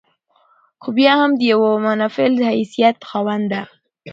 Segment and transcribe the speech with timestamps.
[0.81, 3.61] خو بيا هم د يوه منفعل حيثيت خاونده